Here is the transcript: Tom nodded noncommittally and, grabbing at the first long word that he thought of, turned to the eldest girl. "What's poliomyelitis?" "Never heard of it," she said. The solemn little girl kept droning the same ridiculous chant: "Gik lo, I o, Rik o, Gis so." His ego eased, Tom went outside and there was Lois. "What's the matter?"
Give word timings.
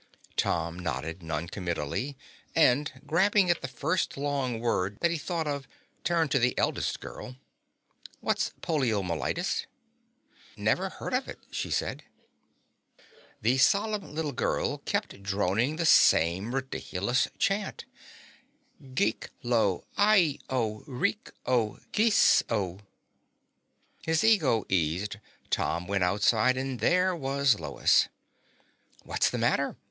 Tom 0.35 0.79
nodded 0.79 1.21
noncommittally 1.21 2.15
and, 2.55 2.91
grabbing 3.05 3.51
at 3.51 3.61
the 3.61 3.67
first 3.67 4.17
long 4.17 4.59
word 4.59 4.97
that 5.01 5.11
he 5.11 5.17
thought 5.19 5.45
of, 5.45 5.67
turned 6.03 6.31
to 6.31 6.39
the 6.39 6.57
eldest 6.57 6.99
girl. 6.99 7.35
"What's 8.19 8.51
poliomyelitis?" 8.63 9.67
"Never 10.57 10.89
heard 10.89 11.13
of 11.13 11.27
it," 11.27 11.37
she 11.51 11.69
said. 11.69 12.01
The 13.43 13.59
solemn 13.59 14.15
little 14.15 14.31
girl 14.31 14.79
kept 14.79 15.21
droning 15.21 15.75
the 15.75 15.85
same 15.85 16.55
ridiculous 16.55 17.27
chant: 17.37 17.85
"Gik 18.95 19.29
lo, 19.43 19.83
I 19.97 20.39
o, 20.49 20.79
Rik 20.87 21.29
o, 21.45 21.77
Gis 21.91 22.43
so." 22.49 22.79
His 24.01 24.23
ego 24.23 24.65
eased, 24.67 25.17
Tom 25.51 25.85
went 25.85 26.03
outside 26.03 26.57
and 26.57 26.79
there 26.79 27.15
was 27.15 27.59
Lois. 27.59 28.07
"What's 29.03 29.29
the 29.29 29.37
matter?" 29.37 29.77